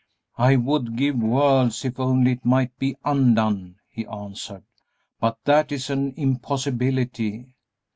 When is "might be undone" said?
2.43-3.75